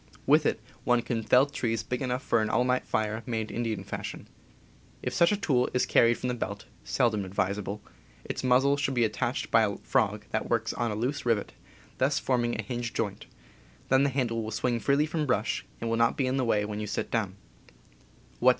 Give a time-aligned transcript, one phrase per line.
[0.25, 3.83] With it one can fell trees big enough for an all night fire made Indian
[3.83, 4.27] fashion.
[5.03, 7.83] If such a tool is carried from the belt (seldom advisable)
[8.25, 11.53] its muzzle should be attached by a frog that works on a loose rivet,
[11.99, 13.27] thus forming a hinged joint,
[13.89, 16.65] then the handle will swing free from brush and will not be in the way
[16.65, 17.35] when you sit down.